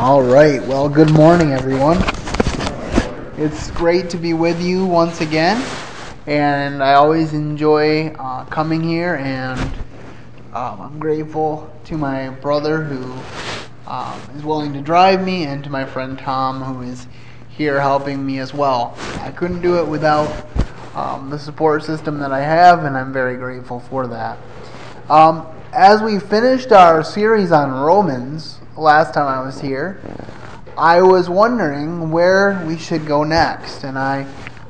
[0.00, 0.66] All right.
[0.66, 1.98] Well, good morning, everyone.
[3.36, 5.62] It's great to be with you once again,
[6.26, 9.16] and I always enjoy uh, coming here.
[9.16, 9.60] And
[10.54, 13.12] um, I'm grateful to my brother who
[13.86, 17.06] um, is willing to drive me, and to my friend Tom who is
[17.50, 18.96] here helping me as well.
[19.18, 20.46] I couldn't do it without
[20.94, 24.38] um, the support system that I have, and I'm very grateful for that.
[25.10, 30.00] Um, as we finished our series on Romans last time I was here,
[30.76, 34.26] I was wondering where we should go next, and I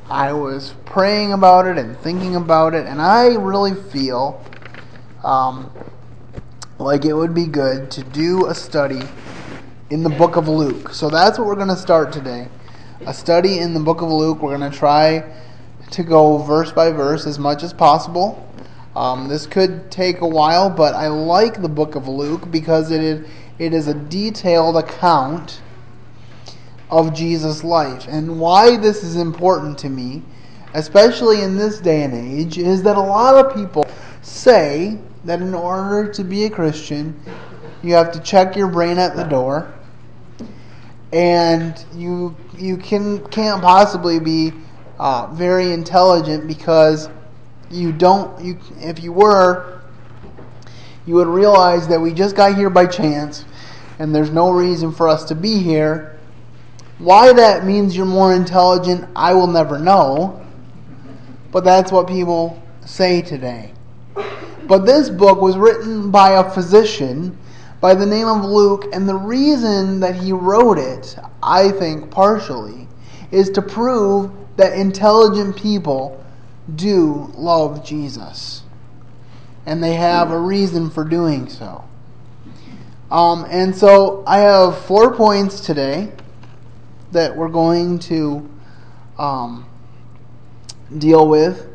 [0.09, 4.43] I was praying about it and thinking about it, and I really feel
[5.23, 5.71] um,
[6.79, 9.01] like it would be good to do a study
[9.89, 10.93] in the book of Luke.
[10.93, 12.47] So that's what we're going to start today.
[13.05, 14.41] A study in the book of Luke.
[14.41, 15.23] We're going to try
[15.91, 18.47] to go verse by verse as much as possible.
[18.95, 23.01] Um, this could take a while, but I like the book of Luke because it
[23.01, 23.27] is,
[23.59, 25.61] it is a detailed account
[26.89, 28.05] of Jesus' life.
[28.07, 30.21] And why this is important to me,
[30.73, 33.85] especially in this day and age, is that a lot of people
[34.21, 37.19] say that in order to be a Christian,
[37.81, 39.73] you have to check your brain at the door,
[41.11, 44.53] and you you can can't possibly be
[44.99, 47.09] uh, very intelligent because
[47.71, 49.80] you don't you if you were
[51.05, 53.45] you would realize that we just got here by chance
[53.99, 56.17] and there's no reason for us to be here
[56.99, 60.45] why that means you're more intelligent i will never know
[61.51, 63.73] but that's what people say today
[64.67, 67.37] but this book was written by a physician
[67.79, 72.87] by the name of luke and the reason that he wrote it i think partially
[73.31, 76.23] is to prove that intelligent people
[76.75, 78.63] do love Jesus.
[79.65, 81.83] And they have a reason for doing so.
[83.11, 86.11] Um, and so I have four points today
[87.11, 88.49] that we're going to
[89.17, 89.67] um,
[90.97, 91.67] deal with.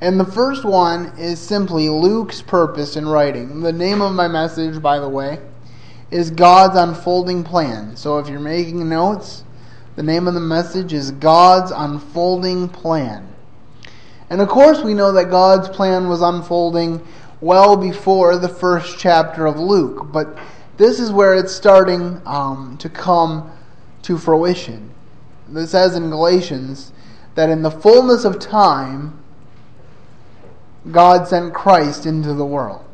[0.00, 3.60] And the first one is simply Luke's purpose in writing.
[3.60, 5.38] The name of my message, by the way,
[6.10, 7.96] is God's Unfolding Plan.
[7.96, 9.44] So if you're making notes,
[9.96, 13.33] the name of the message is God's Unfolding Plan.
[14.30, 17.06] And of course, we know that God's plan was unfolding
[17.40, 20.38] well before the first chapter of Luke, but
[20.76, 23.50] this is where it's starting um, to come
[24.02, 24.90] to fruition.
[25.54, 26.92] It says in Galatians
[27.34, 29.18] that in the fullness of time,
[30.90, 32.84] God sent Christ into the world.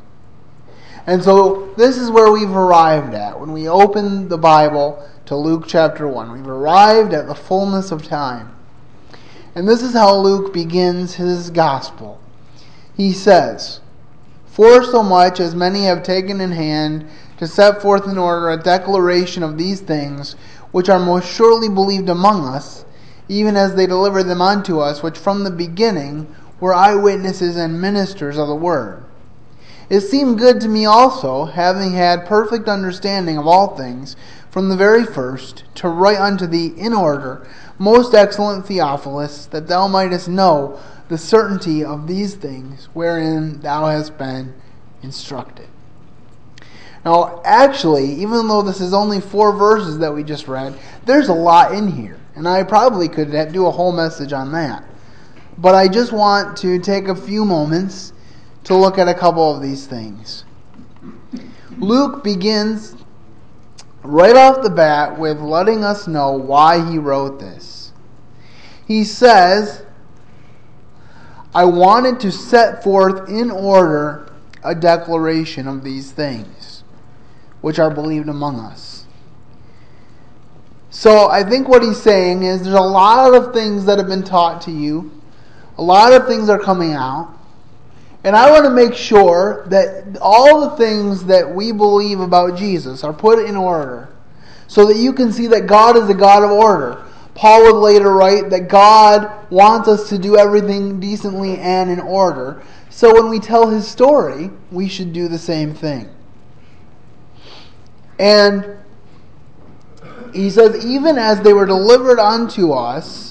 [1.07, 3.39] And so this is where we've arrived at.
[3.39, 8.05] When we open the Bible to Luke chapter 1, we've arrived at the fullness of
[8.05, 8.55] time.
[9.55, 12.21] And this is how Luke begins his gospel.
[12.97, 13.81] He says,
[14.47, 17.07] For so much as many have taken in hand
[17.39, 20.37] to set forth in order a declaration of these things,
[20.71, 22.85] which are most surely believed among us,
[23.29, 26.27] even as they delivered them unto us, which from the beginning
[26.61, 29.03] were eyewitnesses and ministers of the word.
[29.89, 34.15] It seemed good to me also, having had perfect understanding of all things
[34.51, 37.47] from the very first, to write unto thee in order
[37.79, 40.79] most excellent Theophilus, that thou mightest know
[41.09, 44.55] the certainty of these things wherein thou hast been
[45.03, 45.69] instructed.
[47.05, 51.35] Now, actually, even though this is only four verses that we just read, there's a
[51.35, 52.21] lot in here.
[52.35, 54.85] And I probably could do a whole message on that.
[55.57, 58.13] But I just want to take a few moments
[58.65, 60.45] to look at a couple of these things.
[61.79, 62.95] Luke begins
[64.03, 67.93] right off the bat with letting us know why he wrote this.
[68.87, 69.85] He says,
[71.55, 76.85] I wanted to set forth in order a declaration of these things,
[77.61, 79.07] which are believed among us.
[80.91, 84.25] So I think what he's saying is there's a lot of things that have been
[84.25, 85.11] taught to you,
[85.79, 87.37] a lot of things are coming out.
[88.23, 93.03] And I want to make sure that all the things that we believe about Jesus
[93.03, 94.11] are put in order
[94.67, 97.05] so that you can see that God is a God of order.
[97.35, 102.63] Paul would later write that God wants us to do everything decently and in order.
[102.91, 106.09] So when we tell his story, we should do the same thing.
[108.19, 108.77] And
[110.35, 113.30] he says, even as they were delivered unto us,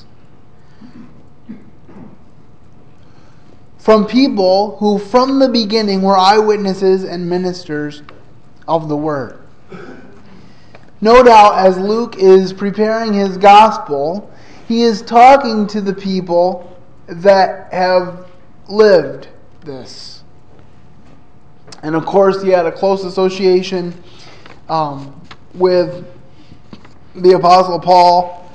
[3.79, 8.03] from people who from the beginning were eyewitnesses and ministers
[8.67, 9.39] of the word.
[11.01, 14.31] No doubt, as Luke is preparing his gospel,
[14.67, 16.77] he is talking to the people
[17.07, 18.27] that have
[18.67, 19.29] lived
[19.63, 20.23] this.
[21.81, 23.93] And of course, he had a close association
[24.67, 25.19] um,
[25.53, 26.05] with
[27.15, 28.51] the Apostle Paul,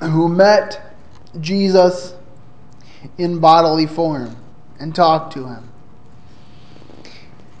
[0.00, 0.94] who met
[1.40, 2.14] Jesus
[3.18, 4.36] in bodily form
[4.78, 5.68] and talk to him.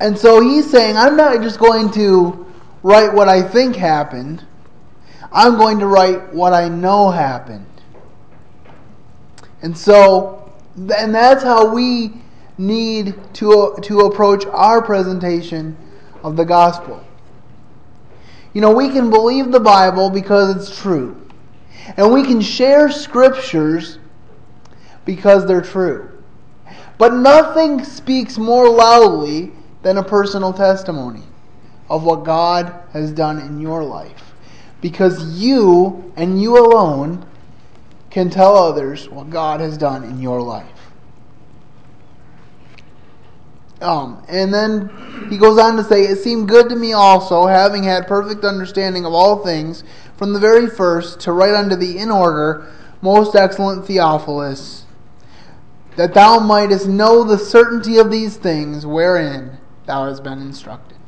[0.00, 2.46] And so he's saying, I'm not just going to
[2.82, 4.44] write what I think happened,
[5.30, 7.66] I'm going to write what I know happened.
[9.62, 12.12] And so, and that's how we
[12.58, 15.76] need to, to approach our presentation
[16.22, 17.02] of the gospel.
[18.52, 21.18] You know, we can believe the Bible because it's true.
[21.96, 23.98] And we can share scriptures
[25.04, 26.08] because they're true.
[26.98, 29.52] But nothing speaks more loudly
[29.82, 31.24] than a personal testimony
[31.88, 34.32] of what God has done in your life.
[34.80, 37.26] Because you and you alone
[38.10, 40.68] can tell others what God has done in your life.
[43.80, 44.90] Um, and then
[45.28, 49.04] he goes on to say, It seemed good to me also, having had perfect understanding
[49.04, 49.82] of all things
[50.16, 52.70] from the very first, to write unto thee in order,
[53.00, 54.81] most excellent Theophilus,
[55.96, 60.98] that thou mightest know the certainty of these things wherein thou hast been instructed.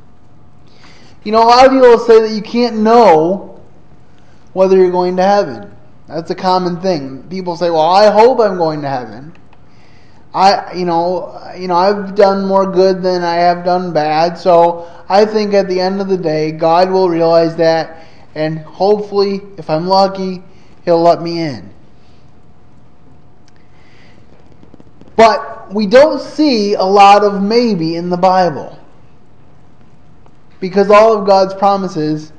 [1.25, 3.63] You know, a lot of people say that you can't know
[4.53, 5.75] whether you're going to heaven.
[6.07, 7.25] That's a common thing.
[7.31, 9.33] People say, "Well, I hope I'm going to heaven."
[10.35, 14.37] I, you know, you know, I've done more good than I have done bad.
[14.37, 18.05] So I think at the end of the day, God will realize that,
[18.35, 20.43] and hopefully, if I'm lucky,
[20.85, 21.74] He'll let me in.
[25.17, 28.79] But we don't see a lot of maybe in the Bible.
[30.61, 32.33] Because all of God's promises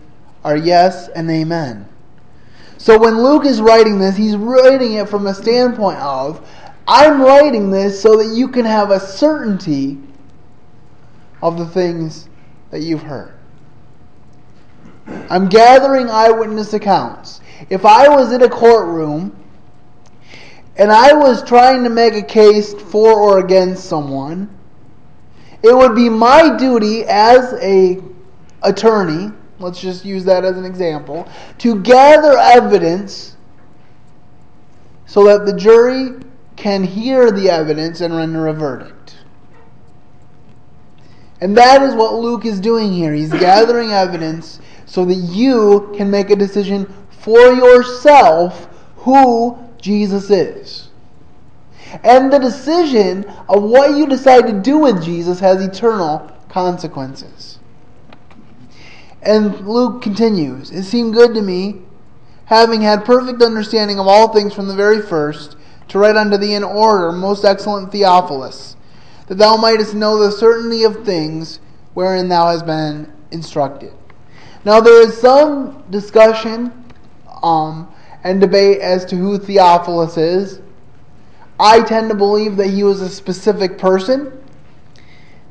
[0.44, 1.88] are yes and amen.
[2.78, 6.48] So when Luke is writing this, he's writing it from a standpoint of
[6.88, 9.98] I'm writing this so that you can have a certainty
[11.42, 12.30] of the things
[12.70, 13.34] that you've heard.
[15.30, 17.42] I'm gathering eyewitness accounts.
[17.70, 19.36] If I was in a courtroom
[20.78, 24.50] and I was trying to make a case for or against someone,
[25.64, 28.02] it would be my duty as a
[28.62, 31.28] attorney, let's just use that as an example,
[31.60, 33.38] to gather evidence
[35.06, 36.20] so that the jury
[36.56, 39.18] can hear the evidence and render a verdict.
[41.42, 43.14] And that is what Luke is doing here.
[43.14, 48.68] He's gathering evidence so that you can make a decision for yourself
[48.98, 50.90] who Jesus is.
[52.04, 57.60] And the decision of what you decide to do with Jesus has eternal consequences.
[59.22, 61.84] And Luke continues It seemed good to me,
[62.46, 65.56] having had perfect understanding of all things from the very first
[65.90, 68.76] to write unto thee in order, most excellent Theophilus,
[69.28, 71.60] that thou mightest know the certainty of things
[71.94, 73.94] wherein thou hast been instructed.
[74.66, 76.74] Now there is some discussion
[77.44, 77.94] um,
[78.26, 80.60] and debate as to who Theophilus is.
[81.60, 84.44] I tend to believe that he was a specific person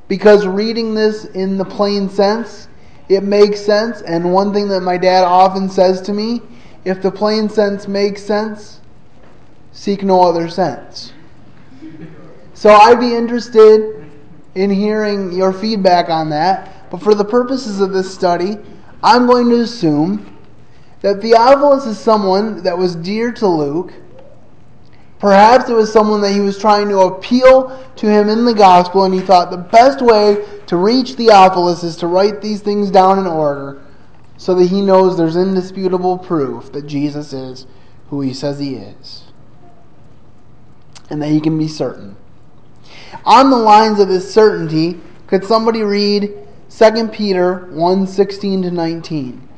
[0.08, 2.68] because reading this in the plain sense,
[3.08, 4.02] it makes sense.
[4.02, 6.42] And one thing that my dad often says to me
[6.84, 8.80] if the plain sense makes sense,
[9.72, 11.12] seek no other sense.
[12.54, 14.04] So I'd be interested
[14.56, 16.90] in hearing your feedback on that.
[16.90, 18.58] But for the purposes of this study,
[19.02, 20.33] I'm going to assume
[21.04, 23.92] that Theophilus is someone that was dear to Luke.
[25.18, 29.04] Perhaps it was someone that he was trying to appeal to him in the gospel,
[29.04, 33.18] and he thought the best way to reach Theophilus is to write these things down
[33.18, 33.82] in order
[34.38, 37.66] so that he knows there's indisputable proof that Jesus is
[38.08, 39.24] who he says he is
[41.10, 42.16] and that he can be certain.
[43.26, 46.34] On the lines of this certainty, could somebody read
[46.70, 49.48] 2 Peter 1 16 to 19?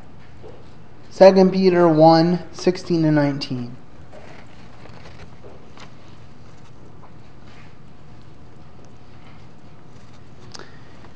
[1.17, 3.75] 2 Peter 1 16 to 19.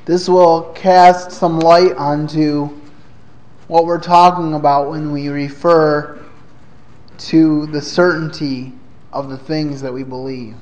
[0.05, 2.69] This will cast some light onto
[3.67, 6.19] what we're talking about when we refer
[7.19, 8.73] to the certainty
[9.13, 10.55] of the things that we believe.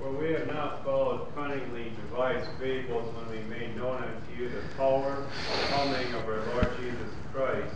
[0.00, 4.74] For we have not followed cunningly devised fables when we made known unto you the
[4.76, 7.74] power and coming of our Lord Jesus Christ,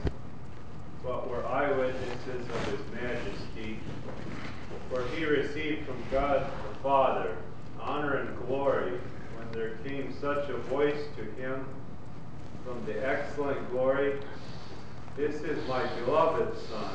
[1.04, 3.78] but were eyewitnesses of his majesty.
[4.90, 7.37] For he received from God the Father
[7.81, 8.93] honor and glory
[9.37, 11.66] when there came such a voice to him
[12.64, 14.21] from the excellent glory.
[15.16, 16.95] This is my beloved Son,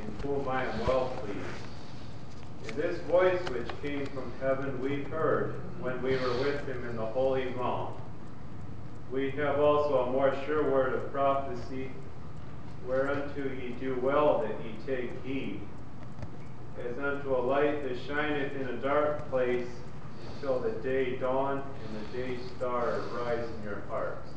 [0.00, 2.68] in whom I am well pleased.
[2.68, 6.94] And this voice which came from heaven we heard when we were with him in
[6.94, 7.96] the holy mount,
[9.10, 11.90] We have also a more sure word of prophecy,
[12.86, 15.62] whereunto ye do well that ye take heed,
[16.78, 19.66] as unto a light that shineth in a dark place
[20.34, 24.28] until the day dawn and the day star rise in your hearts.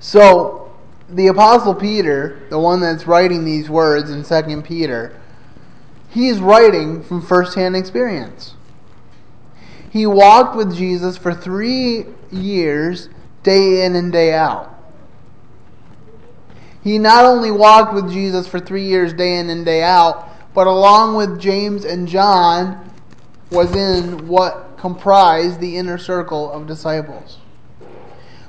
[0.00, 0.72] So,
[1.08, 5.20] the Apostle Peter, the one that's writing these words in 2 Peter,
[6.10, 8.54] he's writing from firsthand experience.
[9.90, 13.08] He walked with Jesus for three years,
[13.42, 14.74] day in and day out.
[16.82, 20.66] He not only walked with Jesus for three years, day in and day out, but
[20.66, 22.90] along with James and John,
[23.50, 27.38] was in what comprised the inner circle of disciples.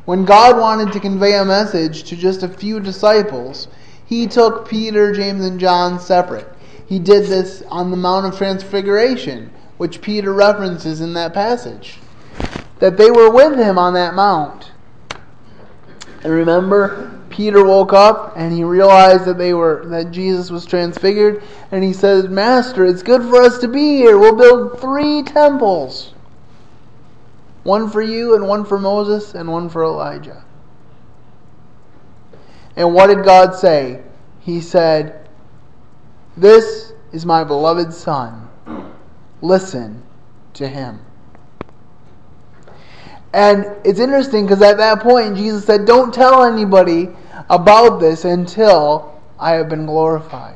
[0.06, 3.68] When God wanted to convey a message to just a few disciples,
[4.06, 6.48] he took Peter, James, and John separate.
[6.86, 11.98] He did this on the Mount of Transfiguration, which Peter references in that passage.
[12.80, 14.72] That they were with him on that mount.
[16.26, 21.44] And remember, Peter woke up and he realized that they were that Jesus was transfigured
[21.72, 24.18] and he says, "Master, it's good for us to be here.
[24.18, 26.16] We'll build 3 temples.
[27.62, 30.44] One for you and one for Moses and one for Elijah."
[32.76, 34.02] And what did God say?
[34.40, 35.30] He said,
[36.36, 38.48] "This is my beloved son.
[39.44, 40.02] Listen
[40.56, 41.02] to him."
[43.36, 47.10] And it's interesting because at that point, Jesus said, Don't tell anybody
[47.50, 50.56] about this until I have been glorified.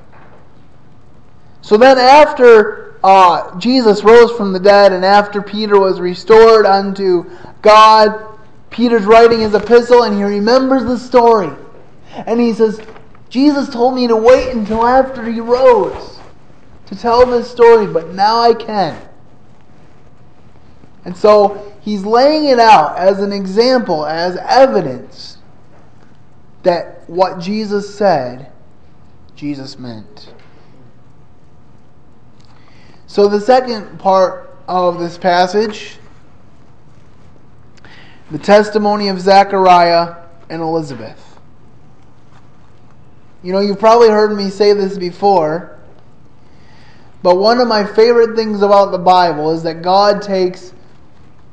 [1.62, 7.30] So then, after uh, Jesus rose from the dead and after Peter was restored unto
[7.62, 11.54] God, Peter's writing his epistle and he remembers the story.
[12.14, 12.80] And he says,
[13.30, 16.18] Jesus told me to wait until after he rose
[16.86, 19.09] to tell this story, but now I can.
[21.06, 25.38] And so he's laying it out as an example, as evidence
[26.64, 28.52] that what Jesus said,
[29.36, 30.34] Jesus meant.
[33.08, 35.98] So the second part of this passage,
[38.30, 40.16] the testimony of Zechariah
[40.50, 41.40] and Elizabeth.
[43.42, 45.80] You know, you've probably heard me say this before,
[47.24, 50.74] but one of my favorite things about the Bible is that God takes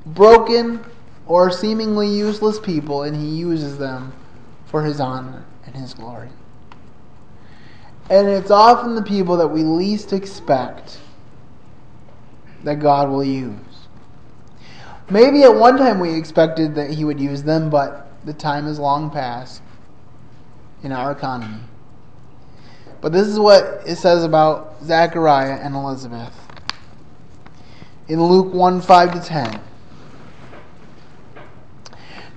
[0.07, 0.85] broken
[1.27, 4.13] or seemingly useless people and he uses them
[4.67, 6.29] for his honor and his glory.
[8.09, 10.99] And it's often the people that we least expect
[12.63, 13.57] that God will use.
[15.11, 18.79] Maybe at one time we expected that he would use them, but the time is
[18.79, 19.63] long past
[20.83, 21.61] in our economy.
[23.01, 26.35] But this is what it says about Zechariah and Elizabeth.
[28.09, 29.61] In Luke 1 5 to 10.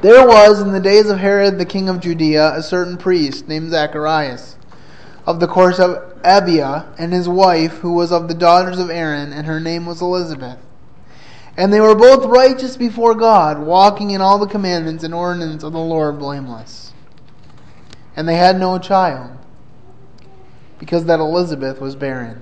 [0.01, 3.71] There was in the days of Herod the king of Judea a certain priest named
[3.71, 4.55] Zacharias,
[5.25, 9.33] of the course of Abia, and his wife, who was of the daughters of Aaron,
[9.33, 10.57] and her name was Elizabeth.
[11.57, 15.73] And they were both righteous before God, walking in all the commandments and ordinances of
[15.73, 16.93] the Lord blameless.
[18.15, 19.37] And they had no child,
[20.79, 22.41] because that Elizabeth was barren.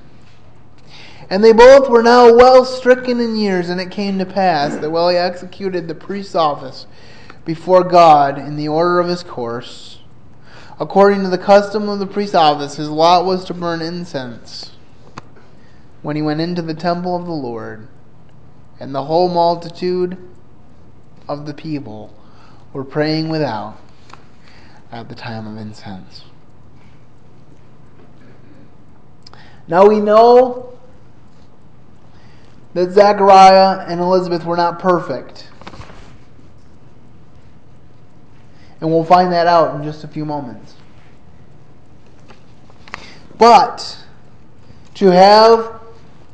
[1.28, 4.92] And they both were now well stricken in years, and it came to pass that
[4.92, 6.86] while he executed the priest's office,
[7.48, 10.00] before God in the order of his course.
[10.82, 14.74] According to the custom of the priest's office, his lot was to burn incense
[16.02, 17.88] when he went into the temple of the Lord,
[18.82, 20.18] and the whole multitude
[21.28, 22.14] of the people
[22.74, 23.78] were praying without
[24.92, 26.26] at the time of incense.
[29.70, 30.78] Now we know
[32.74, 35.48] that Zechariah and Elizabeth were not perfect.
[38.80, 40.76] And we'll find that out in just a few moments.
[43.38, 43.98] But
[44.96, 45.82] to have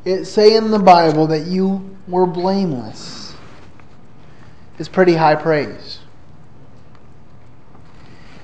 [0.05, 3.35] it say in the Bible that you were blameless
[4.77, 5.99] is pretty high praise.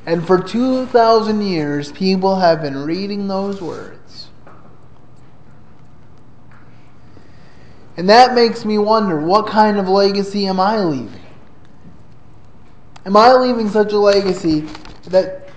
[0.05, 4.29] And for 2,000 years, people have been reading those words.
[7.97, 11.21] And that makes me wonder what kind of legacy am I leaving?
[13.09, 14.67] Am I leaving such a legacy
[15.07, 15.49] that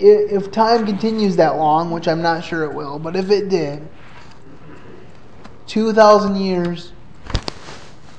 [0.00, 3.86] if time continues that long, which I'm not sure it will, but if it did,
[5.68, 6.92] 2,000 years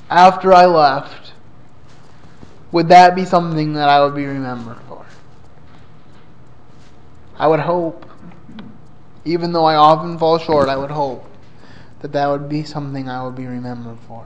[0.10, 1.34] after I left,
[2.72, 5.06] would that be something that I would be remembered for?
[7.38, 8.10] I would hope,
[9.26, 11.30] even though I often fall short, I would hope
[12.00, 14.26] that that would be something I would be remembered for.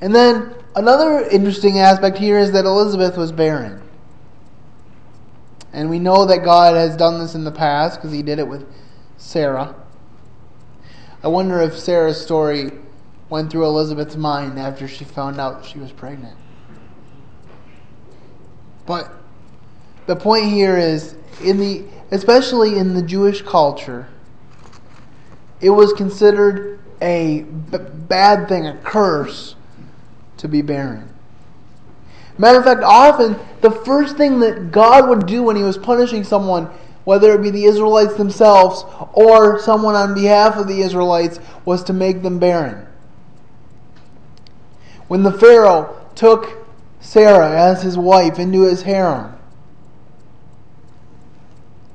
[0.00, 3.82] And then Another interesting aspect here is that Elizabeth was barren.
[5.72, 8.46] And we know that God has done this in the past because he did it
[8.46, 8.64] with
[9.16, 9.74] Sarah.
[11.24, 12.70] I wonder if Sarah's story
[13.28, 16.38] went through Elizabeth's mind after she found out she was pregnant.
[18.86, 19.12] But
[20.06, 24.08] the point here is in the especially in the Jewish culture
[25.60, 27.78] it was considered a b-
[28.08, 29.56] bad thing, a curse
[30.38, 31.08] to be barren.
[32.38, 36.24] Matter of fact, often the first thing that God would do when He was punishing
[36.24, 36.70] someone,
[37.04, 41.92] whether it be the Israelites themselves or someone on behalf of the Israelites, was to
[41.92, 42.86] make them barren.
[45.08, 46.66] When the Pharaoh took
[47.00, 49.34] Sarah as his wife into his harem,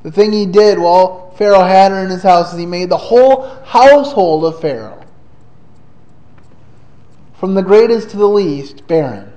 [0.02, 2.98] the thing he did while Pharaoh had her in his house is he made the
[2.98, 5.03] whole household of Pharaoh,
[7.44, 9.30] from the greatest to the least, barren.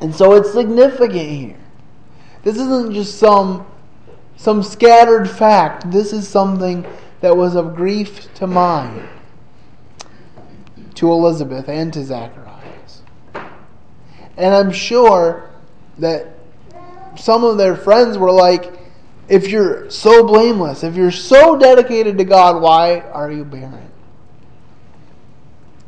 [0.00, 1.58] And so it's significant here.
[2.44, 3.66] This isn't just some
[4.36, 5.90] some scattered fact.
[5.90, 6.86] This is something
[7.20, 9.08] that was of grief to mind
[10.94, 13.02] to Elizabeth and to Zacharias.
[14.36, 15.50] And I'm sure
[15.98, 16.28] that
[17.16, 18.72] some of their friends were like,
[19.28, 23.90] if you're so blameless, if you're so dedicated to God, why are you barren?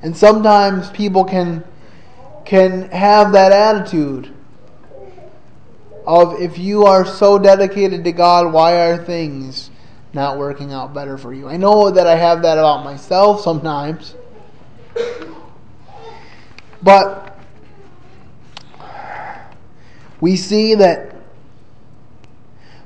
[0.02, 1.64] And sometimes people can
[2.44, 4.32] can have that attitude
[6.06, 9.70] of if you are so dedicated to God, why are things
[10.12, 11.48] not working out better for you?
[11.48, 14.14] I know that I have that about myself sometimes.
[16.82, 17.36] But
[20.20, 21.16] we see that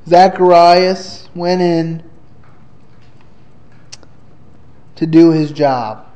[0.09, 2.02] Zacharias went in
[4.97, 6.10] to do his job.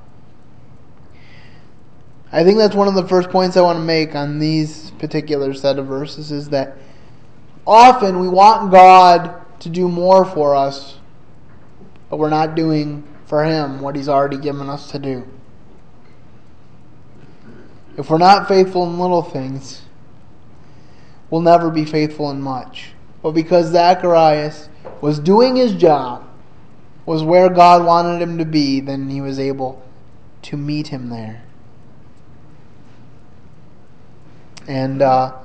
[2.35, 5.55] I think that's one of the first points I want to make on these particular
[5.55, 6.77] set of verses is that
[7.67, 10.99] often we want God to do more for us,
[12.11, 15.27] but we're not doing for Him what He's already given us to do.
[17.97, 19.83] If we're not faithful in little things,
[21.31, 24.69] we'll never be faithful in much but because Zacharias
[25.01, 26.29] was doing his job,
[27.07, 29.83] was where God wanted him to be, then he was able
[30.43, 31.43] to meet him there.
[34.67, 35.37] And uh,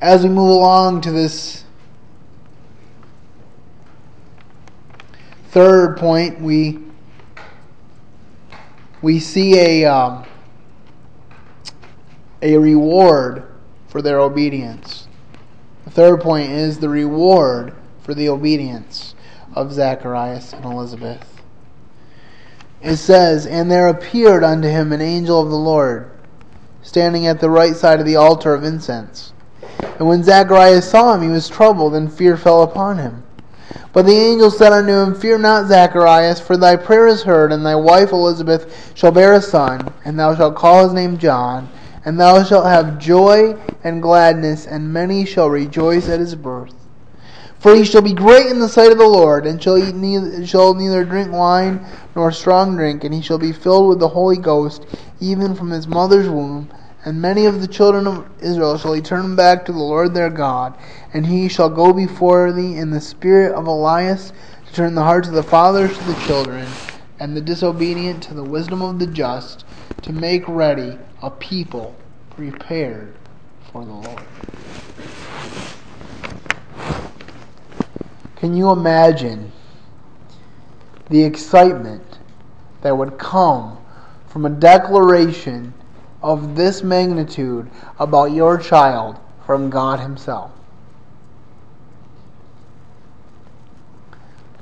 [0.00, 1.64] as we move along to this
[5.48, 6.80] third point, we
[9.02, 10.24] we see a um,
[12.42, 13.44] a reward
[13.88, 15.08] for their obedience.
[15.84, 19.14] The third point is the reward for the obedience
[19.54, 21.42] of Zacharias and Elizabeth.
[22.82, 26.10] It says, And there appeared unto him an angel of the Lord,
[26.84, 29.32] standing at the right side of the altar of incense.
[29.98, 33.24] And when Zacharias saw him, he was troubled, and fear fell upon him.
[33.92, 37.66] But the angel said unto him, Fear not, Zacharias, for thy prayer is heard, and
[37.66, 41.68] thy wife Elizabeth shall bear a son, and thou shalt call his name John
[42.04, 46.74] and thou shalt have joy and gladness, and many shall rejoice at his birth.
[47.64, 50.44] For he shall be great in the sight of the Lord, and shall eat neither,
[50.46, 51.80] shall neither drink wine
[52.14, 54.84] nor strong drink, and he shall be filled with the Holy Ghost,
[55.18, 56.68] even from his mother's womb.
[57.06, 60.28] And many of the children of Israel shall he turn back to the Lord their
[60.28, 60.76] God,
[61.14, 64.34] and he shall go before thee in the spirit of Elias
[64.66, 66.76] to turn the hearts of the fathers to the children,
[67.18, 69.64] and the disobedient to the wisdom of the just,
[70.02, 71.96] to make ready a people
[72.28, 73.14] prepared
[73.72, 74.26] for the Lord.
[78.44, 79.50] Can you imagine
[81.08, 82.18] the excitement
[82.82, 83.78] that would come
[84.26, 85.72] from a declaration
[86.22, 90.50] of this magnitude about your child from God Himself?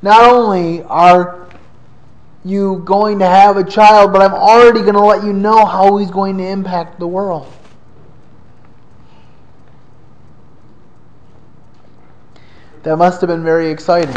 [0.01, 1.49] Not only are
[2.45, 5.97] you going to have a child, but I'm already going to let you know how
[5.97, 7.53] he's going to impact the world.
[12.83, 14.17] That must have been very exciting.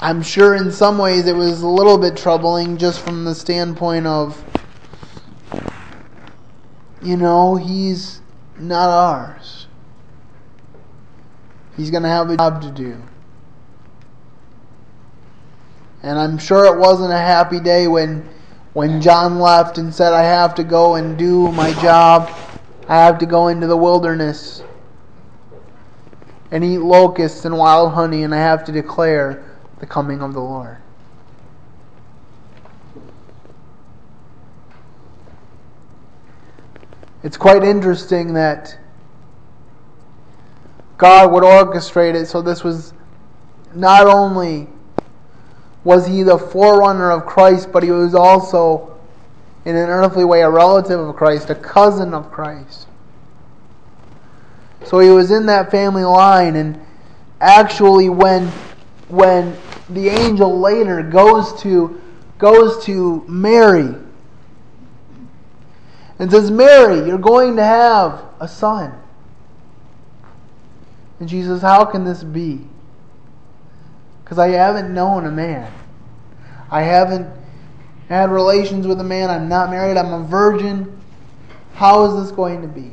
[0.00, 4.06] I'm sure in some ways it was a little bit troubling just from the standpoint
[4.06, 4.44] of,
[7.00, 8.20] you know, he's
[8.58, 9.68] not ours.
[11.76, 13.00] He's going to have a job to do.
[16.02, 18.28] And I'm sure it wasn't a happy day when
[18.74, 22.30] when John left and said, I have to go and do my job.
[22.88, 24.62] I have to go into the wilderness
[26.52, 29.42] and eat locusts and wild honey, and I have to declare
[29.80, 30.76] the coming of the Lord.
[37.22, 38.78] It's quite interesting that
[40.98, 42.92] God would orchestrate it so this was
[43.74, 44.68] not only
[45.84, 48.94] was he the forerunner of Christ, but he was also,
[49.64, 52.86] in an earthly way, a relative of Christ, a cousin of Christ.
[54.84, 56.80] So he was in that family line, and
[57.40, 58.48] actually, when
[59.08, 59.56] when
[59.88, 62.00] the angel later goes to
[62.38, 63.94] goes to Mary
[66.18, 68.92] and says, Mary, you're going to have a son.
[71.18, 72.60] And she says, How can this be?
[74.22, 75.72] Because I haven't known a man.
[76.70, 77.28] I haven't
[78.08, 79.30] had relations with a man.
[79.30, 79.96] I'm not married.
[79.96, 81.00] I'm a virgin.
[81.74, 82.92] How is this going to be?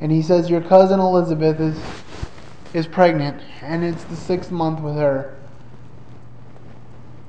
[0.00, 1.78] And he says, Your cousin Elizabeth is,
[2.72, 5.36] is pregnant, and it's the sixth month with her.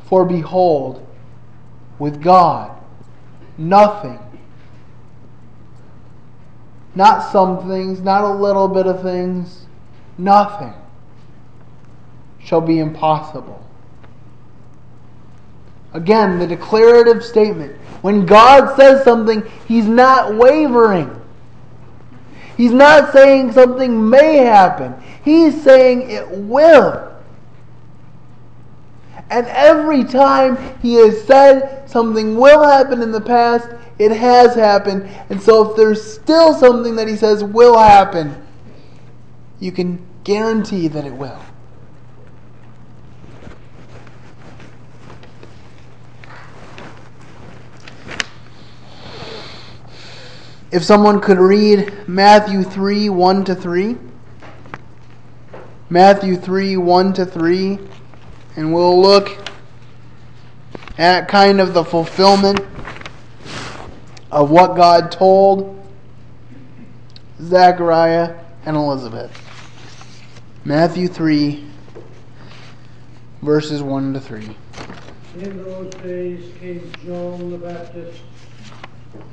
[0.06, 1.06] For behold,
[2.00, 2.78] with God,
[3.58, 4.20] nothing,
[6.96, 9.66] not some things, not a little bit of things,
[10.18, 10.74] nothing
[12.40, 13.66] shall be impossible.
[15.94, 17.76] Again, the declarative statement.
[18.02, 21.21] When God says something, He's not wavering.
[22.58, 24.96] He's not saying something may happen.
[25.24, 27.12] He's saying it will.
[29.30, 35.10] And every time He has said something will happen in the past, it has happened.
[35.30, 38.36] And so if there's still something that He says will happen,
[39.60, 41.40] you can guarantee that it will.
[50.72, 53.98] If someone could read Matthew 3 1 to 3.
[55.90, 57.80] Matthew 3 1 to 3.
[58.56, 59.38] And we'll look
[60.98, 62.62] at kind of the fulfillment
[64.32, 65.86] of what God told
[67.42, 69.38] Zechariah and Elizabeth.
[70.64, 71.66] Matthew 3,
[73.42, 74.56] verses 1 to 3.
[75.40, 78.22] In those days came John the Baptist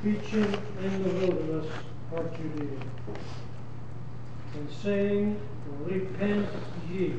[0.01, 1.67] preaching in the wilderness
[2.13, 2.79] of Judea,
[4.55, 5.41] and saying,
[5.81, 6.49] Repent
[6.89, 7.17] ye,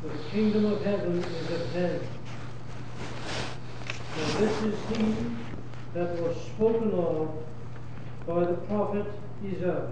[0.00, 2.00] for the kingdom of heaven is at hand.
[4.14, 5.14] For this is he
[5.94, 7.30] that was spoken of
[8.26, 9.06] by the prophet
[9.44, 9.88] Isaiah,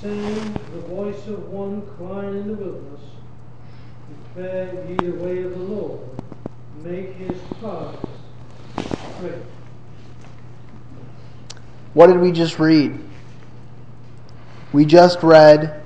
[0.00, 3.02] saying, The voice of one crying in the wilderness,
[4.34, 6.00] Prepare ye the way of the Lord,
[6.82, 8.08] make his paths
[9.14, 9.59] straight.
[11.92, 12.98] What did we just read?
[14.72, 15.82] We just read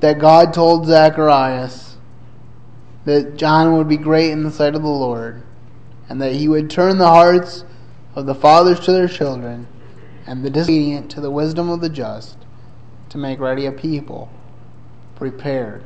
[0.00, 1.96] that God told Zacharias
[3.04, 5.42] that John would be great in the sight of the Lord,
[6.08, 7.64] and that he would turn the hearts
[8.14, 9.66] of the fathers to their children,
[10.26, 12.36] and the disobedient to the wisdom of the just,
[13.08, 14.30] to make ready a people
[15.16, 15.84] prepared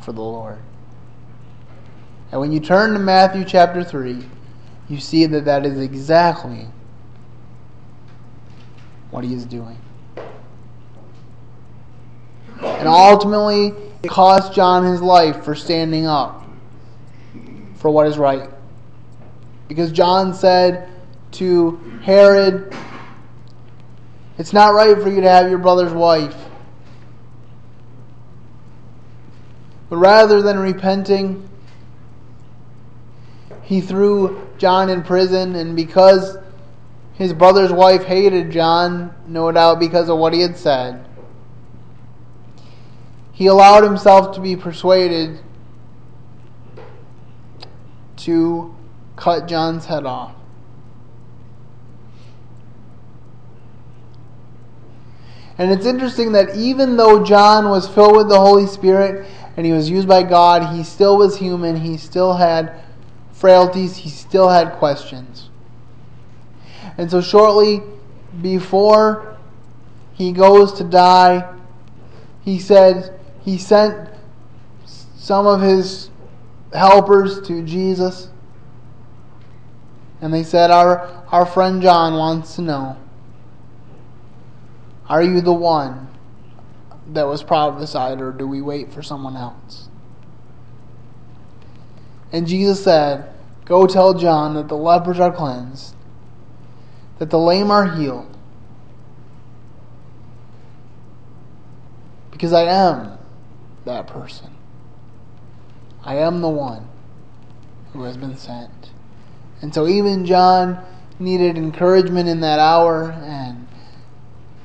[0.00, 0.58] for the Lord.
[2.30, 4.24] And when you turn to Matthew chapter 3,
[4.88, 6.68] you see that that is exactly
[9.12, 9.78] what he is doing.
[12.60, 16.44] And ultimately, it cost John his life for standing up
[17.76, 18.48] for what is right.
[19.68, 20.88] Because John said
[21.32, 22.74] to Herod,
[24.38, 26.36] It's not right for you to have your brother's wife.
[29.90, 31.48] But rather than repenting,
[33.62, 36.38] he threw John in prison, and because
[37.14, 41.04] his brother's wife hated John, no doubt because of what he had said,
[43.32, 45.40] he allowed himself to be persuaded
[48.18, 48.74] to
[49.16, 50.34] cut John's head off.
[55.58, 59.72] And it's interesting that even though John was filled with the Holy Spirit and he
[59.72, 61.76] was used by God, he still was human.
[61.76, 62.82] He still had
[63.32, 63.96] frailties.
[63.96, 65.50] He still had questions.
[66.98, 67.82] And so, shortly
[68.40, 69.36] before
[70.14, 71.52] he goes to die,
[72.42, 74.10] he said he sent
[75.16, 76.10] some of his
[76.72, 78.28] helpers to Jesus.
[80.20, 82.96] And they said, Our, our friend John wants to know
[85.08, 86.08] Are you the one
[87.08, 89.88] that was prophesied, or do we wait for someone else?
[92.32, 93.32] And Jesus said,
[93.64, 95.94] Go tell John that the lepers are cleansed,
[97.22, 98.36] that the lame are healed.
[102.32, 103.16] Because I am
[103.84, 104.50] that person.
[106.02, 106.88] I am the one
[107.92, 108.90] who has been sent.
[109.60, 110.84] And so even John
[111.20, 113.68] needed encouragement in that hour, and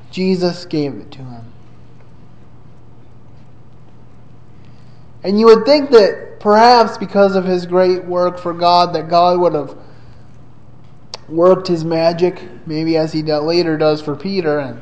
[0.09, 1.53] Jesus gave it to him.
[5.23, 9.39] And you would think that perhaps because of his great work for God, that God
[9.39, 9.77] would have
[11.29, 14.81] worked his magic, maybe as he later does for Peter, and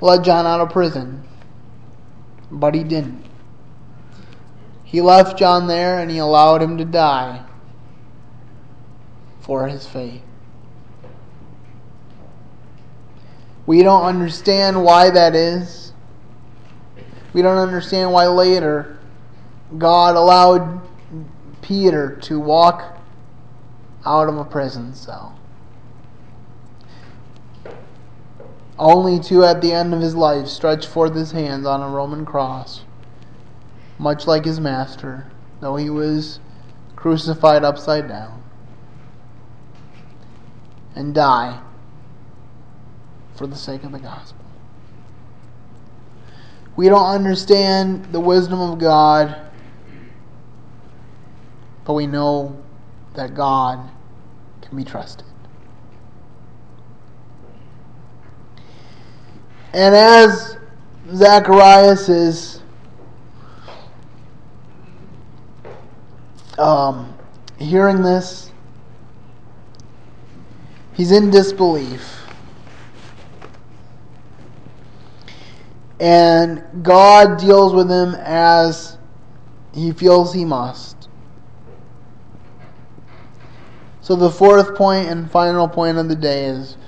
[0.00, 1.22] let John out of prison.
[2.50, 3.24] But he didn't.
[4.84, 7.44] He left John there and he allowed him to die
[9.40, 10.22] for his faith.
[13.66, 15.92] We don't understand why that is.
[17.32, 18.98] We don't understand why later
[19.76, 20.80] God allowed
[21.62, 22.96] Peter to walk
[24.04, 25.35] out of a prison cell.
[28.78, 32.26] Only to, at the end of his life, stretch forth his hands on a Roman
[32.26, 32.82] cross,
[33.98, 36.40] much like his master, though he was
[36.94, 38.42] crucified upside down,
[40.94, 41.60] and die
[43.34, 44.44] for the sake of the gospel.
[46.74, 49.34] We don't understand the wisdom of God,
[51.86, 52.62] but we know
[53.14, 53.90] that God
[54.60, 55.25] can be trusted.
[59.76, 60.56] And as
[61.14, 62.62] Zacharias is
[66.56, 67.14] um,
[67.58, 68.50] hearing this,
[70.94, 72.22] he's in disbelief.
[76.00, 78.96] And God deals with him as
[79.74, 81.10] he feels he must.
[84.00, 86.78] So, the fourth point and final point of the day is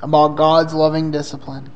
[0.00, 1.73] about God's loving discipline.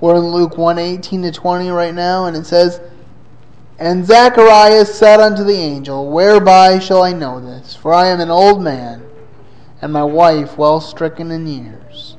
[0.00, 2.80] We're in Luke 1 18 to 20 right now, and it says,
[3.78, 7.74] And Zacharias said unto the angel, Whereby shall I know this?
[7.74, 9.02] For I am an old man,
[9.82, 12.16] and my wife well stricken in years.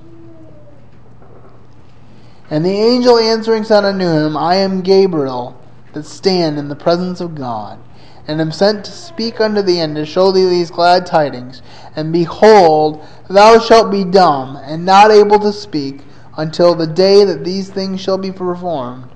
[2.49, 5.59] And the angel answering said unto him, I am Gabriel,
[5.93, 7.79] that stand in the presence of God,
[8.27, 11.61] and am sent to speak unto thee and to show thee these glad tidings.
[11.95, 16.01] And behold, thou shalt be dumb, and not able to speak,
[16.39, 19.09] until the day that these things shall be performed,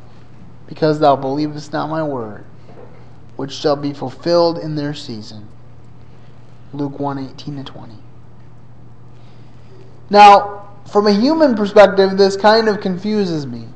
[0.68, 2.44] because thou believest not my word,
[3.38, 5.48] which shall be fulfilled in their season.
[6.74, 7.94] Luke 1 18 to 20.
[10.10, 13.70] Now, from a human perspective, this kind of confuses me.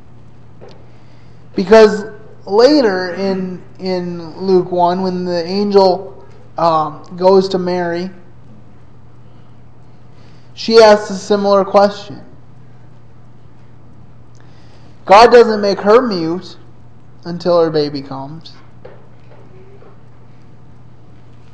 [1.56, 2.04] Because
[2.46, 8.10] later in, in Luke 1, when the angel um, goes to Mary,
[10.54, 12.27] she asks a similar question.
[15.08, 16.58] God doesn't make her mute
[17.24, 18.54] until her baby comes.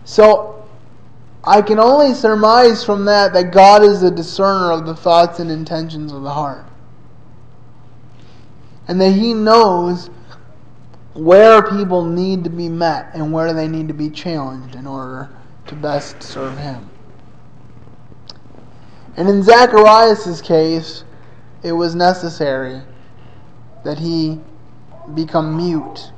[0.06, 0.66] So
[1.44, 5.52] I can only surmise from that that God is the discerner of the thoughts and
[5.52, 6.66] intentions of the heart.
[8.88, 10.10] And that He knows
[11.14, 15.30] where people need to be met and where they need to be challenged in order
[15.68, 16.90] to best serve Him.
[19.16, 21.04] And in Zacharias' case,
[21.62, 22.82] it was necessary
[23.84, 24.40] that he
[25.14, 26.12] become mute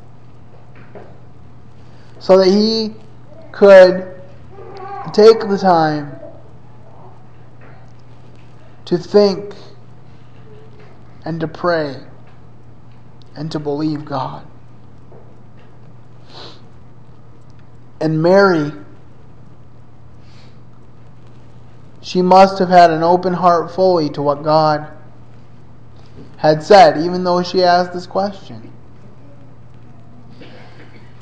[2.19, 2.93] so that he
[3.51, 4.11] could
[5.13, 6.19] take the time
[8.85, 9.53] to think
[11.23, 11.97] and to pray
[13.35, 14.45] and to believe God.
[17.99, 18.71] And Mary,
[22.01, 24.94] she must have had an open heart fully to what God
[26.47, 28.71] had said, even though she asked this question.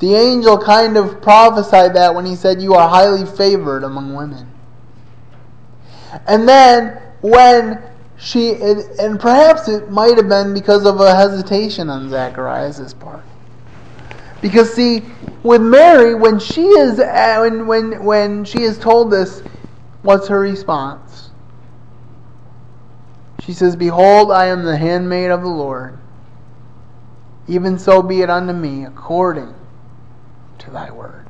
[0.00, 4.50] The angel kind of prophesied that when he said, You are highly favored among women.
[6.26, 7.82] And then when
[8.16, 13.24] she, and perhaps it might have been because of a hesitation on Zacharias' part.
[14.40, 15.02] Because see,
[15.42, 19.42] with Mary, when she is uh, when when when she is told this,
[20.02, 21.23] what's her response?
[23.44, 25.98] She says, Behold, I am the handmaid of the Lord.
[27.46, 29.54] Even so be it unto me according
[30.60, 31.26] to thy word.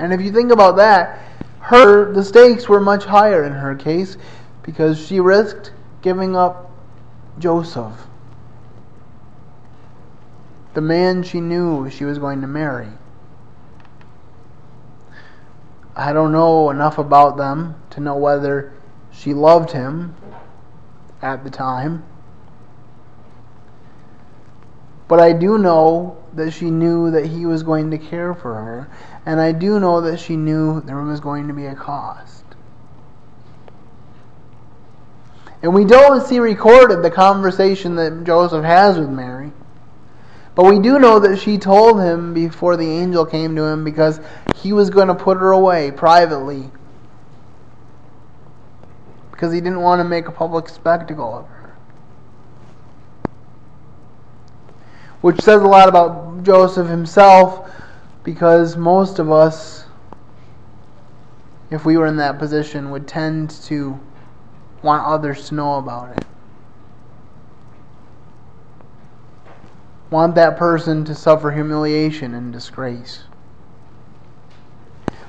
[0.00, 1.20] And if you think about that,
[1.60, 4.16] her the stakes were much higher in her case
[4.62, 6.70] because she risked giving up
[7.38, 8.06] Joseph,
[10.74, 12.88] the man she knew she was going to marry.
[15.94, 18.72] I don't know enough about them to know whether
[19.12, 20.14] she loved him
[21.20, 22.04] at the time.
[25.08, 28.90] But I do know that she knew that he was going to care for her,
[29.26, 32.44] and I do know that she knew there was going to be a cost.
[35.62, 39.50] And we don't see recorded the conversation that Joseph has with Mary.
[40.54, 44.20] But we do know that she told him before the angel came to him because
[44.54, 46.70] he was going to put her away privately.
[49.38, 51.76] Because he didn't want to make a public spectacle of her.
[55.20, 57.70] Which says a lot about Joseph himself
[58.24, 59.84] because most of us,
[61.70, 64.00] if we were in that position, would tend to
[64.82, 66.24] want others to know about it.
[70.10, 73.22] Want that person to suffer humiliation and disgrace.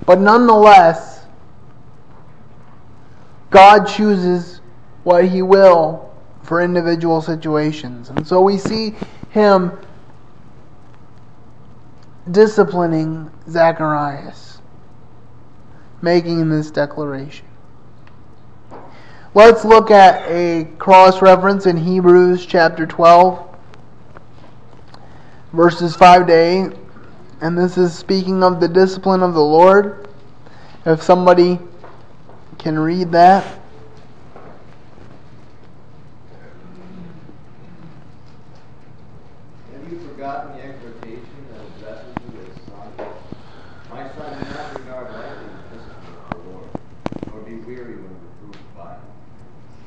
[0.08, 1.19] But nonetheless,
[3.50, 4.62] God chooses
[5.04, 8.10] what He will for individual situations.
[8.10, 8.96] And so we see
[9.30, 9.72] Him
[12.30, 14.62] disciplining Zacharias,
[16.02, 17.46] making this declaration.
[19.34, 23.58] Let's look at a cross reference in Hebrews chapter 12,
[25.54, 26.74] verses 5 to 8.
[27.42, 30.08] And this is speaking of the discipline of the Lord.
[30.86, 31.60] If somebody
[32.60, 33.43] can read that.
[39.72, 42.91] Have you forgotten the exhortation that addresses you as son?
[43.89, 46.69] My son, do not regard lightly the discipline of the Lord,
[47.28, 49.08] nor be weary when reproved by him.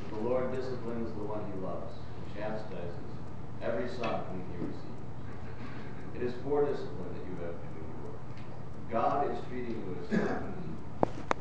[0.08, 3.12] For the Lord disciplines the one he loves, and chastises
[3.61, 5.12] every son whom he receives.
[6.16, 8.16] It is for discipline that you have been endured.
[8.90, 10.78] God is treating you as son.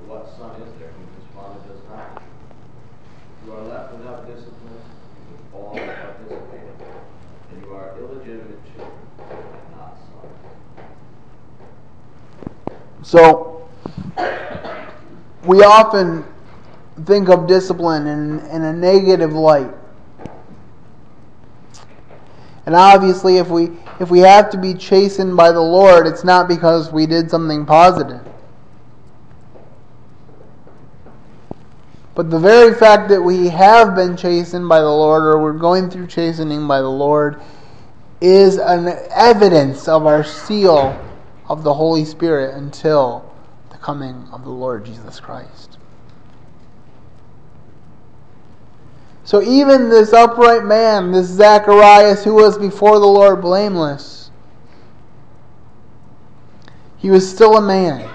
[0.02, 2.22] For what son is there whom his father does not?
[2.22, 4.82] If you are left without discipline,
[5.30, 6.78] with all participating,
[7.50, 10.38] then you are illegitimate children and not sons.
[13.12, 13.67] So,
[15.43, 16.24] we often
[17.06, 19.69] think of discipline in, in a negative light.
[22.65, 26.47] And obviously, if we if we have to be chastened by the Lord, it's not
[26.47, 28.21] because we did something positive.
[32.15, 35.89] But the very fact that we have been chastened by the Lord, or we're going
[35.89, 37.41] through chastening by the Lord,
[38.21, 40.97] is an evidence of our seal
[41.52, 43.30] of the Holy Spirit until
[43.72, 45.78] the coming of the Lord Jesus Christ.
[49.26, 54.32] So even this upright man, this Zacharias, who was before the Lord blameless,
[56.98, 58.10] he was still a man.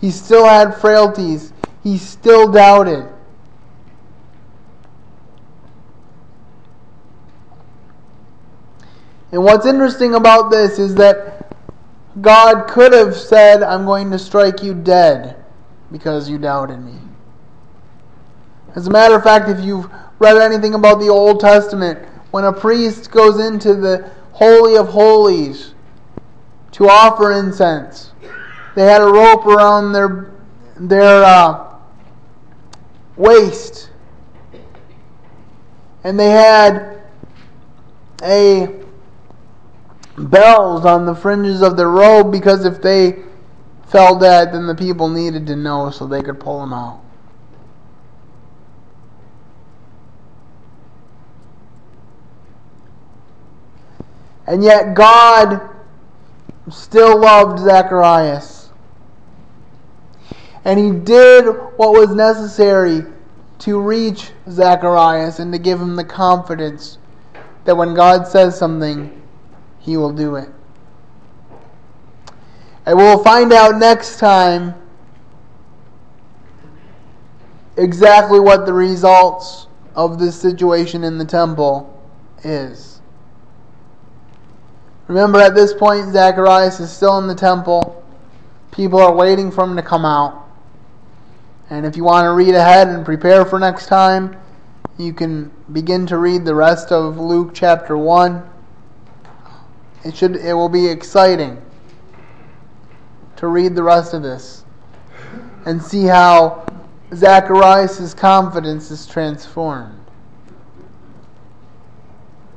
[0.00, 1.52] He still had frailties.
[1.82, 3.04] He still doubted.
[9.36, 11.54] And what's interesting about this is that
[12.22, 15.44] God could have said, I'm going to strike you dead
[15.92, 16.94] because you doubted me.
[18.74, 21.98] As a matter of fact, if you've read anything about the Old Testament,
[22.30, 25.74] when a priest goes into the Holy of Holies
[26.72, 28.12] to offer incense,
[28.74, 30.32] they had a rope around their,
[30.76, 31.76] their uh,
[33.18, 33.90] waist.
[36.04, 37.02] And they had
[38.22, 38.85] a
[40.16, 43.22] bells on the fringes of their robe because if they
[43.88, 47.00] fell dead, then the people needed to know so they could pull them out.
[54.46, 55.60] And yet God
[56.70, 58.70] still loved Zacharias.
[60.64, 63.04] And he did what was necessary
[63.60, 66.98] to reach Zacharias and to give him the confidence
[67.64, 69.22] that when God says something,
[69.86, 70.48] he will do it.
[72.84, 74.74] And we'll find out next time
[77.76, 82.02] exactly what the results of this situation in the temple
[82.42, 83.00] is.
[85.06, 88.04] Remember, at this point, Zacharias is still in the temple.
[88.72, 90.48] People are waiting for him to come out.
[91.70, 94.36] And if you want to read ahead and prepare for next time,
[94.98, 98.55] you can begin to read the rest of Luke chapter 1.
[100.04, 101.60] It should it will be exciting
[103.36, 104.64] to read the rest of this
[105.64, 106.64] and see how
[107.14, 110.00] Zacharias' confidence is transformed.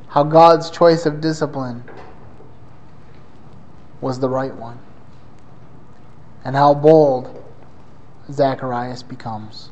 [0.07, 1.83] How God's choice of discipline
[4.01, 4.79] was the right one.
[6.45, 7.43] And how bold
[8.31, 9.69] Zacharias becomes.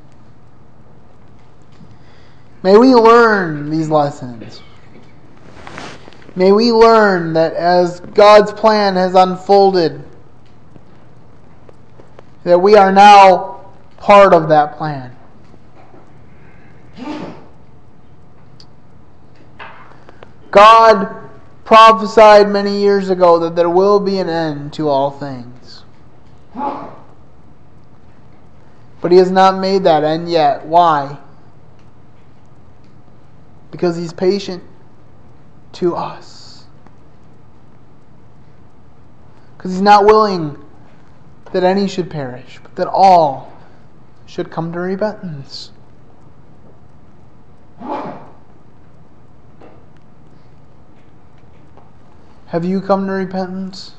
[2.62, 4.62] May we learn these lessons.
[6.38, 10.04] May we learn that as God's plan has unfolded,
[12.44, 15.16] that we are now part of that plan.
[20.52, 21.28] God
[21.66, 25.86] prophesied many years ago that there will be an end to all things.
[26.54, 26.92] But
[29.12, 30.68] He has not made that end yet.
[30.68, 31.18] Why?
[33.72, 34.62] Because He's patient
[35.78, 36.66] to us.
[39.56, 40.58] Because He's not willing
[41.52, 43.54] that any should perish, but that all
[44.26, 45.72] should come to repentance.
[52.48, 53.94] Have you come to repentance?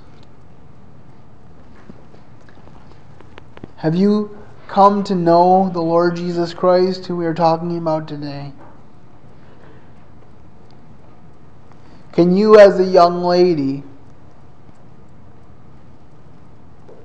[3.77, 8.53] Have you come to know the Lord Jesus Christ, who we are talking about today?
[12.19, 13.85] Can you, as a young lady,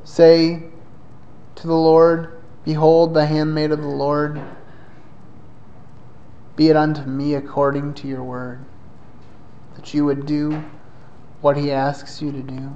[0.03, 0.63] say
[1.53, 4.41] to the Lord, Behold, the handmaid of the Lord,
[6.55, 8.65] be it unto me according to your word,
[9.75, 10.63] that you would do
[11.41, 12.73] what he asks you to do?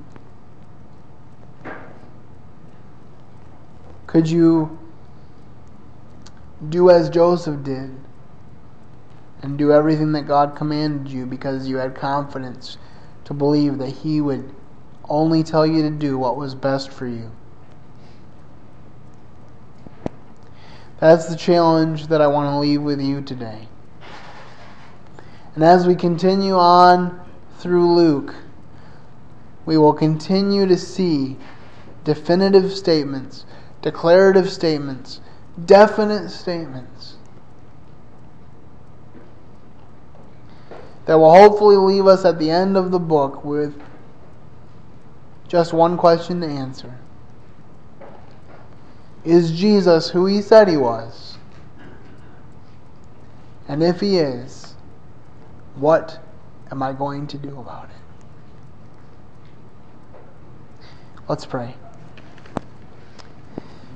[4.06, 4.78] Could you
[6.70, 7.98] do as Joseph did
[9.42, 12.78] and do everything that God commanded you because you had confidence
[13.26, 14.54] to believe that he would
[15.10, 17.32] only tell you to do what was best for you?
[21.00, 23.68] That's the challenge that I want to leave with you today.
[25.54, 27.20] And as we continue on
[27.60, 28.36] through Luke,
[29.66, 31.38] we will continue to see
[32.04, 33.46] definitive statements,
[33.82, 35.20] declarative statements,
[35.66, 37.17] definite statements
[41.08, 43.74] that will hopefully leave us at the end of the book with
[45.48, 46.94] just one question to answer
[49.24, 51.38] Is Jesus who he said he was?
[53.70, 54.76] And if he is,
[55.76, 56.20] what
[56.72, 57.92] am I going to do about it?
[61.28, 61.76] Let's pray.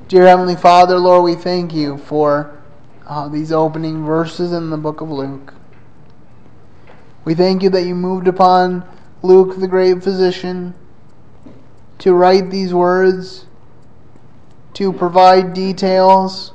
[0.10, 2.62] Dear Heavenly Father, Lord, we thank you for
[3.08, 5.54] uh, these opening verses in the book of Luke.
[7.24, 8.88] We thank you that you moved upon
[9.22, 10.74] Luke, the great physician,
[12.00, 13.46] to write these words,
[14.74, 16.54] to provide details.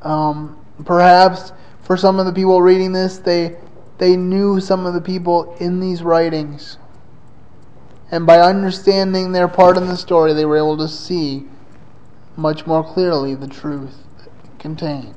[0.00, 1.52] Um, perhaps
[1.82, 3.56] for some of the people reading this, they
[3.98, 6.78] they knew some of the people in these writings.
[8.10, 11.46] And by understanding their part in the story, they were able to see
[12.36, 13.96] much more clearly the truth
[14.58, 15.14] contained.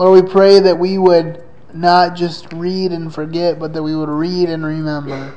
[0.00, 1.44] Lord, we pray that we would
[1.74, 5.34] not just read and forget, but that we would read and remember.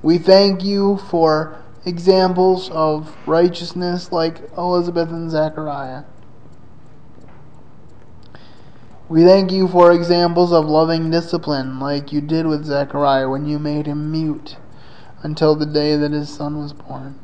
[0.00, 6.04] We thank you for examples of righteousness like Elizabeth and Zechariah.
[9.10, 13.58] We thank you for examples of loving discipline, like you did with Zechariah when you
[13.58, 14.56] made him mute
[15.22, 17.20] until the day that his son was born.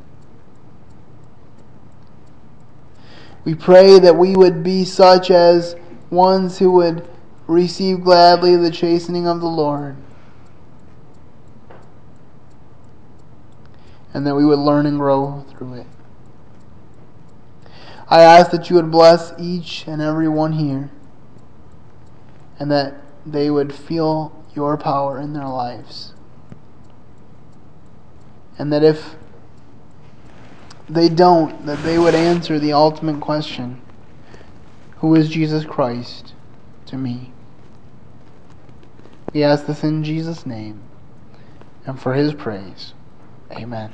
[3.47, 5.77] We pray that we would be such as
[6.09, 7.07] ones who would
[7.47, 9.95] receive gladly the chastening of the Lord,
[14.13, 15.87] and that we would learn and grow through it.
[18.09, 20.91] I ask that you would bless each and every one here
[22.59, 22.95] and that
[23.25, 26.13] they would feel your power in their lives.
[28.59, 29.15] And that if
[30.89, 33.81] they don't, that they would answer the ultimate question
[34.97, 36.33] Who is Jesus Christ
[36.87, 37.33] to me?
[39.33, 40.81] We ask this in Jesus' name
[41.85, 42.93] and for his praise.
[43.51, 43.93] Amen.